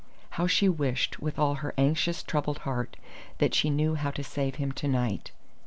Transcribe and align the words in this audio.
How 0.31 0.47
she 0.47 0.67
wished 0.67 1.19
with 1.21 1.37
all 1.37 1.53
her 1.61 1.75
anxious, 1.77 2.23
troubled 2.23 2.57
heart 2.65 2.97
that 3.37 3.53
she 3.53 3.69
knew 3.69 3.93
how 3.93 4.09
to 4.09 4.23
save 4.23 4.55
him 4.55 4.71
to 4.71 4.87
night! 4.87 5.29